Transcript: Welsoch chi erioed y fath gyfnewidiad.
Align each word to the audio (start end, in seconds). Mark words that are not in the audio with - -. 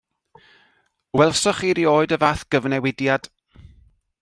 Welsoch 1.17 1.59
chi 1.59 1.69
erioed 1.73 2.15
y 2.17 2.19
fath 2.25 2.43
gyfnewidiad. 2.55 3.23